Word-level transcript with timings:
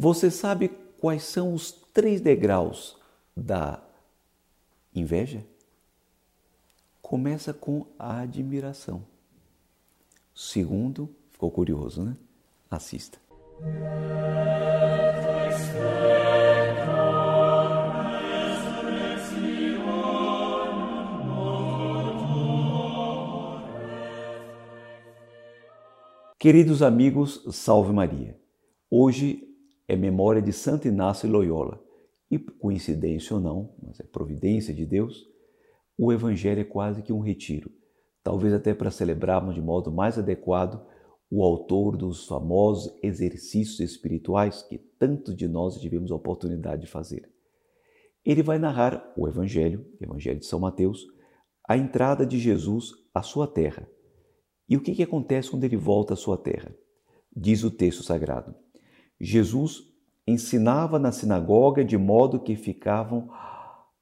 Você 0.00 0.30
sabe 0.30 0.68
quais 1.00 1.24
são 1.24 1.52
os 1.52 1.72
três 1.72 2.20
degraus 2.20 2.96
da 3.36 3.82
inveja? 4.94 5.44
Começa 7.02 7.52
com 7.52 7.84
a 7.98 8.20
admiração. 8.20 9.02
Segundo, 10.32 11.12
ficou 11.32 11.50
curioso, 11.50 12.04
né? 12.04 12.16
Assista. 12.70 13.18
Queridos 26.38 26.82
amigos, 26.82 27.42
salve 27.50 27.92
Maria. 27.92 28.38
Hoje 28.88 29.47
é 29.88 29.96
memória 29.96 30.40
de 30.40 30.52
Santo 30.52 30.86
Inácio 30.86 31.28
Loyola. 31.28 31.82
E 32.30 32.38
coincidência 32.38 33.34
ou 33.34 33.40
não, 33.40 33.74
mas 33.82 33.98
é 33.98 34.04
providência 34.04 34.74
de 34.74 34.84
Deus, 34.84 35.26
o 35.96 36.12
evangelho 36.12 36.60
é 36.60 36.64
quase 36.64 37.02
que 37.02 37.12
um 37.12 37.20
retiro. 37.20 37.70
Talvez 38.22 38.52
até 38.52 38.74
para 38.74 38.90
celebrarmos 38.90 39.54
de 39.54 39.62
modo 39.62 39.90
mais 39.90 40.18
adequado 40.18 40.86
o 41.30 41.42
autor 41.42 41.96
dos 41.96 42.26
famosos 42.26 42.94
exercícios 43.02 43.80
espirituais 43.80 44.62
que 44.62 44.76
tantos 44.76 45.34
de 45.34 45.48
nós 45.48 45.80
tivemos 45.80 46.12
a 46.12 46.16
oportunidade 46.16 46.82
de 46.82 46.86
fazer. 46.86 47.28
Ele 48.24 48.42
vai 48.42 48.58
narrar 48.58 49.12
o 49.16 49.26
evangelho, 49.26 49.86
evangelho 49.98 50.38
de 50.38 50.46
São 50.46 50.60
Mateus, 50.60 51.06
a 51.66 51.76
entrada 51.76 52.26
de 52.26 52.38
Jesus 52.38 52.92
à 53.14 53.22
sua 53.22 53.46
terra 53.46 53.88
e 54.68 54.76
o 54.76 54.82
que, 54.82 54.94
que 54.94 55.02
acontece 55.02 55.50
quando 55.50 55.64
ele 55.64 55.76
volta 55.76 56.12
à 56.12 56.16
sua 56.16 56.36
terra? 56.36 56.74
Diz 57.34 57.64
o 57.64 57.70
texto 57.70 58.02
sagrado: 58.02 58.54
Jesus 59.20 59.82
ensinava 60.26 60.98
na 60.98 61.10
sinagoga 61.10 61.84
de 61.84 61.96
modo 61.96 62.40
que 62.40 62.54
ficavam 62.56 63.28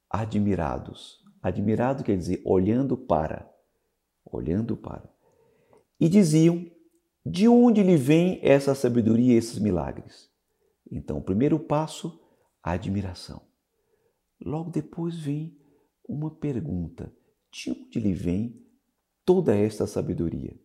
admirados. 0.09 1.23
Admirado 1.41 2.03
quer 2.03 2.17
dizer 2.17 2.41
olhando 2.45 2.97
para, 2.97 3.49
olhando 4.25 4.75
para. 4.75 5.09
E 5.99 6.07
diziam: 6.09 6.69
de 7.25 7.47
onde 7.47 7.83
lhe 7.83 7.97
vem 7.97 8.39
essa 8.41 8.75
sabedoria 8.75 9.33
e 9.33 9.37
esses 9.37 9.59
milagres? 9.59 10.29
Então, 10.89 11.17
o 11.17 11.23
primeiro 11.23 11.59
passo, 11.59 12.19
a 12.63 12.71
admiração. 12.71 13.41
Logo 14.39 14.69
depois 14.69 15.17
vem 15.17 15.57
uma 16.07 16.31
pergunta: 16.31 17.11
de 17.51 17.71
onde 17.71 17.99
lhe 17.99 18.13
vem 18.13 18.65
toda 19.25 19.55
esta 19.55 19.87
sabedoria 19.87 20.57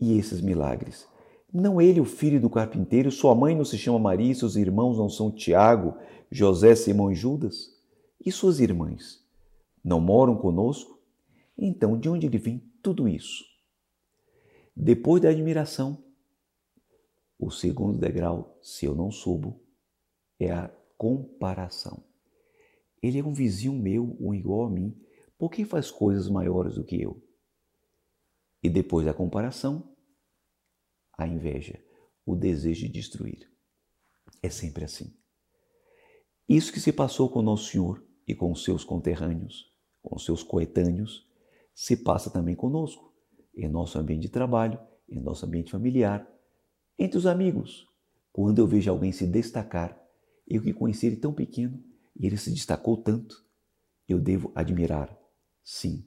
e 0.00 0.18
esses 0.18 0.40
milagres? 0.40 1.06
Não 1.52 1.80
ele, 1.80 2.00
o 2.00 2.04
filho 2.04 2.40
do 2.40 2.48
carpinteiro, 2.48 3.10
sua 3.10 3.34
mãe 3.34 3.56
não 3.56 3.64
se 3.64 3.76
chama 3.76 3.98
Maria, 3.98 4.34
seus 4.34 4.54
irmãos 4.54 4.96
não 4.96 5.08
são 5.08 5.30
Tiago, 5.30 5.96
José, 6.30 6.74
Simão 6.76 7.10
e 7.10 7.14
Judas? 7.14 7.76
E 8.24 8.30
suas 8.30 8.60
irmãs 8.60 9.24
não 9.82 10.00
moram 10.00 10.36
conosco? 10.36 11.00
Então, 11.58 11.98
de 11.98 12.08
onde 12.08 12.28
lhe 12.28 12.38
vem 12.38 12.62
tudo 12.82 13.08
isso? 13.08 13.44
Depois 14.76 15.22
da 15.22 15.30
admiração, 15.30 16.04
o 17.38 17.50
segundo 17.50 17.98
degrau, 17.98 18.58
se 18.62 18.86
eu 18.86 18.94
não 18.94 19.10
subo, 19.10 19.60
é 20.38 20.52
a 20.52 20.70
comparação. 20.96 22.04
Ele 23.02 23.18
é 23.18 23.24
um 23.24 23.32
vizinho 23.32 23.72
meu, 23.72 24.16
um 24.20 24.32
igual 24.32 24.66
a 24.66 24.70
mim, 24.70 24.94
por 25.38 25.50
que 25.50 25.64
faz 25.64 25.90
coisas 25.90 26.28
maiores 26.28 26.74
do 26.74 26.84
que 26.84 27.00
eu? 27.00 27.20
E 28.62 28.68
depois 28.68 29.06
da 29.06 29.14
comparação, 29.14 29.90
a 31.22 31.28
inveja, 31.28 31.82
o 32.24 32.34
desejo 32.34 32.86
de 32.86 32.92
destruir. 32.92 33.50
É 34.42 34.48
sempre 34.48 34.84
assim. 34.84 35.14
Isso 36.48 36.72
que 36.72 36.80
se 36.80 36.92
passou 36.92 37.30
com 37.30 37.42
Nosso 37.42 37.70
Senhor 37.70 38.04
e 38.26 38.34
com 38.34 38.50
os 38.50 38.64
seus 38.64 38.84
conterrâneos, 38.84 39.72
com 40.02 40.16
os 40.16 40.24
seus 40.24 40.42
coetâneos, 40.42 41.28
se 41.74 41.96
passa 41.96 42.30
também 42.30 42.54
conosco, 42.54 43.14
em 43.54 43.68
nosso 43.68 43.98
ambiente 43.98 44.22
de 44.22 44.28
trabalho, 44.28 44.80
em 45.08 45.20
nosso 45.20 45.44
ambiente 45.44 45.70
familiar, 45.70 46.26
entre 46.98 47.18
os 47.18 47.26
amigos. 47.26 47.86
Quando 48.32 48.58
eu 48.58 48.66
vejo 48.66 48.90
alguém 48.90 49.12
se 49.12 49.26
destacar, 49.26 50.00
eu 50.46 50.62
que 50.62 50.72
conheci 50.72 51.06
ele 51.06 51.16
tão 51.16 51.32
pequeno 51.32 51.82
e 52.16 52.26
ele 52.26 52.36
se 52.36 52.50
destacou 52.50 52.96
tanto, 52.96 53.44
eu 54.08 54.18
devo 54.18 54.52
admirar, 54.54 55.16
Sim, 55.62 56.04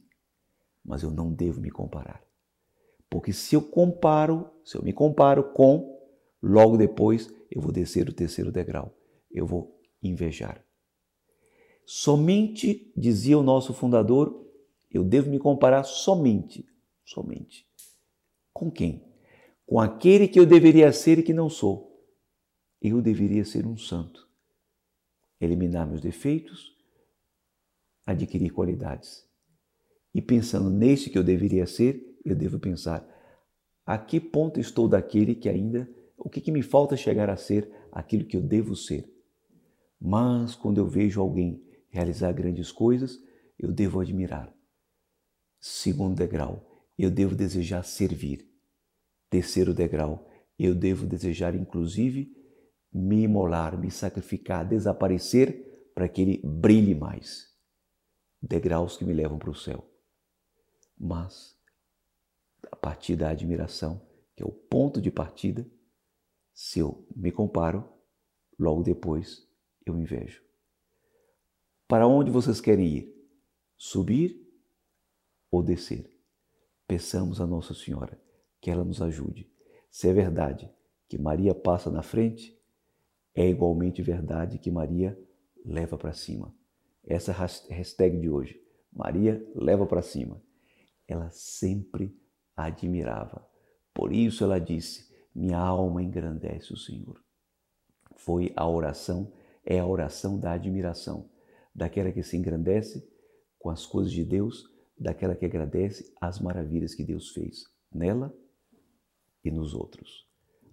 mas 0.83 1.03
eu 1.03 1.11
não 1.11 1.31
devo 1.31 1.61
me 1.61 1.71
comparar. 1.71 2.21
Porque 3.13 3.31
se 3.31 3.55
eu 3.55 3.61
comparo, 3.61 4.49
se 4.65 4.75
eu 4.75 4.81
me 4.81 4.91
comparo 4.91 5.43
com, 5.53 6.01
logo 6.41 6.75
depois 6.75 7.31
eu 7.51 7.61
vou 7.61 7.71
descer 7.71 8.09
o 8.09 8.11
terceiro 8.11 8.51
degrau. 8.51 8.97
Eu 9.31 9.45
vou 9.45 9.79
invejar. 10.01 10.65
Somente, 11.85 12.91
dizia 12.97 13.37
o 13.37 13.43
nosso 13.43 13.71
fundador, 13.71 14.43
eu 14.89 15.03
devo 15.03 15.29
me 15.29 15.37
comparar 15.37 15.83
somente, 15.83 16.65
somente. 17.05 17.67
Com 18.51 18.71
quem? 18.71 19.05
Com 19.63 19.79
aquele 19.79 20.27
que 20.27 20.39
eu 20.39 20.45
deveria 20.47 20.91
ser 20.91 21.19
e 21.19 21.23
que 21.23 21.35
não 21.35 21.51
sou. 21.51 22.03
Eu 22.81 22.99
deveria 22.99 23.45
ser 23.45 23.67
um 23.67 23.77
santo. 23.77 24.27
Eliminar 25.39 25.87
meus 25.87 26.01
defeitos, 26.01 26.75
adquirir 28.07 28.49
qualidades. 28.49 29.23
E 30.15 30.19
pensando 30.19 30.71
neste 30.71 31.11
que 31.11 31.17
eu 31.19 31.23
deveria 31.23 31.67
ser, 31.67 32.12
eu 32.23 32.35
devo 32.35 32.59
pensar: 32.59 33.07
a 33.85 33.97
que 33.97 34.19
ponto 34.19 34.59
estou 34.59 34.87
daquele 34.87 35.35
que 35.35 35.49
ainda, 35.49 35.89
o 36.17 36.29
que, 36.29 36.41
que 36.41 36.51
me 36.51 36.61
falta 36.61 36.95
chegar 36.95 37.29
a 37.29 37.37
ser 37.37 37.69
aquilo 37.91 38.25
que 38.25 38.37
eu 38.37 38.41
devo 38.41 38.75
ser? 38.75 39.09
Mas 39.99 40.55
quando 40.55 40.77
eu 40.77 40.87
vejo 40.87 41.21
alguém 41.21 41.63
realizar 41.89 42.31
grandes 42.33 42.71
coisas, 42.71 43.21
eu 43.57 43.71
devo 43.71 43.99
admirar. 43.99 44.53
Segundo 45.59 46.17
degrau, 46.17 46.67
eu 46.97 47.09
devo 47.09 47.35
desejar 47.35 47.83
servir. 47.83 48.49
Terceiro 49.29 49.73
degrau, 49.73 50.27
eu 50.59 50.75
devo 50.75 51.05
desejar 51.05 51.55
inclusive 51.55 52.35
me 52.91 53.23
imolar, 53.23 53.77
me 53.79 53.89
sacrificar, 53.89 54.67
desaparecer 54.67 55.91
para 55.95 56.07
que 56.07 56.21
ele 56.21 56.41
brilhe 56.43 56.93
mais. 56.93 57.51
Degraus 58.41 58.97
que 58.97 59.05
me 59.05 59.13
levam 59.13 59.39
para 59.39 59.49
o 59.49 59.55
céu 59.55 59.89
mas 61.03 61.57
a 62.73 62.75
partir 62.75 63.15
da 63.15 63.29
admiração, 63.29 64.01
que 64.35 64.41
é 64.41 64.45
o 64.45 64.51
ponto 64.51 64.99
de 64.99 65.11
partida, 65.11 65.63
se 66.55 66.79
eu 66.79 67.07
me 67.15 67.31
comparo, 67.31 67.87
logo 68.57 68.81
depois 68.81 69.47
eu 69.85 69.95
invejo. 69.95 70.41
Para 71.87 72.07
onde 72.07 72.31
vocês 72.31 72.59
querem 72.59 72.87
ir? 72.87 73.29
Subir 73.77 74.43
ou 75.51 75.61
descer? 75.61 76.19
Peçamos 76.87 77.39
a 77.39 77.45
Nossa 77.45 77.75
Senhora 77.75 78.19
que 78.59 78.71
ela 78.71 78.83
nos 78.83 79.03
ajude. 79.03 79.47
Se 79.91 80.09
é 80.09 80.13
verdade 80.13 80.67
que 81.07 81.19
Maria 81.19 81.53
passa 81.53 81.91
na 81.91 82.01
frente, 82.01 82.59
é 83.35 83.47
igualmente 83.47 84.01
verdade 84.01 84.57
que 84.57 84.71
Maria 84.71 85.15
leva 85.63 85.95
para 85.95 86.11
cima. 86.11 86.51
Essa 87.05 87.31
hashtag 87.31 88.19
de 88.19 88.31
hoje. 88.31 88.59
Maria 88.91 89.47
leva 89.53 89.85
para 89.85 90.01
cima 90.01 90.41
ela 91.07 91.29
sempre 91.31 92.17
admirava. 92.55 93.47
Por 93.93 94.11
isso 94.11 94.43
ela 94.43 94.59
disse: 94.59 95.11
Minha 95.33 95.59
alma 95.59 96.01
engrandece 96.01 96.73
o 96.73 96.77
Senhor. 96.77 97.21
Foi 98.15 98.53
a 98.55 98.67
oração, 98.67 99.31
é 99.65 99.79
a 99.79 99.85
oração 99.85 100.39
da 100.39 100.53
admiração, 100.53 101.29
daquela 101.73 102.11
que 102.11 102.23
se 102.23 102.37
engrandece 102.37 103.07
com 103.59 103.69
as 103.69 103.85
coisas 103.85 104.11
de 104.11 104.23
Deus, 104.23 104.63
daquela 104.97 105.35
que 105.35 105.45
agradece 105.45 106.13
as 106.21 106.39
maravilhas 106.39 106.93
que 106.93 107.03
Deus 107.03 107.29
fez 107.29 107.63
nela 107.91 108.33
e 109.43 109.51
nos 109.51 109.73
outros. 109.73 110.27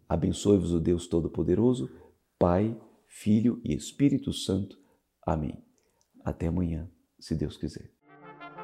Abençoe-vos 0.08 0.72
o 0.72 0.80
Deus 0.80 1.06
Todo-Poderoso, 1.06 1.90
Pai, 2.38 2.78
Filho 3.06 3.60
e 3.64 3.74
Espírito 3.74 4.32
Santo. 4.32 4.78
Amém. 5.24 5.62
Até 6.24 6.46
amanhã, 6.46 6.90
se 7.18 7.34
Deus 7.34 7.56
quiser. 7.56 7.90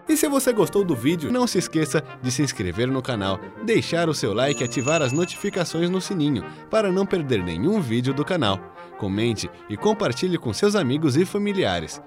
E 0.09 0.17
se 0.17 0.29
você 0.29 0.53
gostou 0.53 0.85
do 0.85 0.95
vídeo, 0.95 1.33
não 1.33 1.47
se 1.47 1.59
esqueça 1.59 2.03
de 2.23 2.31
se 2.31 2.43
inscrever 2.43 2.87
no 2.87 3.03
canal, 3.03 3.41
deixar 3.65 4.09
o 4.09 4.15
seu 4.15 4.33
like 4.33 4.63
e 4.63 4.65
ativar 4.65 5.03
as 5.03 5.13
notificações 5.13 5.91
no 5.91 6.01
sininho 6.01 6.45
para 6.71 6.93
não 6.93 7.05
perder 7.05 7.43
nenhum 7.43 7.81
vídeo 7.81 8.15
do 8.15 8.25
canal. 8.25 8.61
Comente 8.99 9.51
e 9.69 9.77
compartilhe 9.77 10.39
com 10.39 10.53
seus 10.53 10.77
amigos 10.77 11.17
e 11.17 11.25
familiares. 11.25 12.01